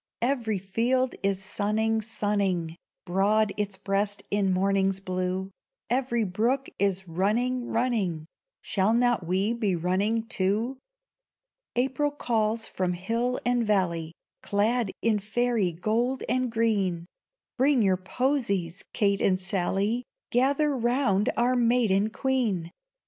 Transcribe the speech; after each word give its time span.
Every 0.23 0.57
field 0.57 1.13
is 1.21 1.43
sunning, 1.45 2.01
sunning 2.01 2.75
Broad 3.05 3.53
its 3.55 3.77
breast 3.77 4.23
in 4.31 4.51
morning's 4.51 4.99
blue; 4.99 5.51
Every 5.91 6.23
brook 6.23 6.71
is 6.79 7.07
running, 7.07 7.67
running, 7.67 8.25
Shall 8.63 8.95
not 8.95 9.27
we 9.27 9.53
be 9.53 9.75
running, 9.75 10.23
too? 10.27 10.79
April 11.75 12.09
calls 12.09 12.67
from 12.67 12.93
hill 12.93 13.39
and 13.45 13.63
valley, 13.63 14.11
Clad 14.41 14.89
in 15.03 15.19
fairy 15.19 15.71
gold 15.71 16.23
and 16.27 16.51
green; 16.51 17.05
Bring 17.59 17.83
your 17.83 17.97
posies, 17.97 18.83
Kate 18.93 19.21
and 19.21 19.39
Sally! 19.39 20.03
Gather 20.31 20.75
round 20.75 21.29
our 21.37 21.55
maiden 21.55 22.09
Queen! 22.09 22.71